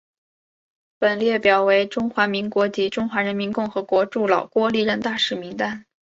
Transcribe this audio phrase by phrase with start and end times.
[0.97, 5.63] 本列表为中华民国及中华人民共和国驻老挝历任大使名录。